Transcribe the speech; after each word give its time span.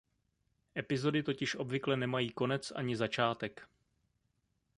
Epizody 0.77 1.23
totiž 1.23 1.55
obvykle 1.55 1.97
nemají 1.97 2.29
konec 2.29 2.71
ani 2.75 2.95
začátek. 2.97 3.67